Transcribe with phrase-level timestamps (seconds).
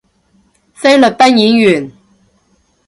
[0.73, 1.93] 菲律賓演員